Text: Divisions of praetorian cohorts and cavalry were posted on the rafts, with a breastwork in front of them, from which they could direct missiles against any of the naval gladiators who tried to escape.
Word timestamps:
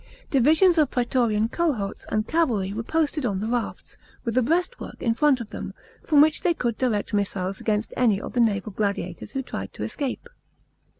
Divisions 0.31 0.79
of 0.79 0.89
praetorian 0.89 1.47
cohorts 1.47 2.07
and 2.09 2.27
cavalry 2.27 2.73
were 2.73 2.81
posted 2.81 3.23
on 3.23 3.39
the 3.39 3.45
rafts, 3.45 3.97
with 4.25 4.35
a 4.35 4.41
breastwork 4.41 4.95
in 4.99 5.13
front 5.13 5.39
of 5.39 5.51
them, 5.51 5.75
from 6.03 6.21
which 6.21 6.41
they 6.41 6.55
could 6.55 6.75
direct 6.79 7.13
missiles 7.13 7.61
against 7.61 7.93
any 7.95 8.19
of 8.19 8.33
the 8.33 8.39
naval 8.39 8.71
gladiators 8.71 9.33
who 9.33 9.43
tried 9.43 9.73
to 9.73 9.83
escape. 9.83 10.27